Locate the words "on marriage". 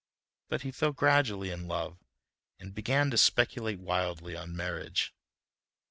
4.35-5.13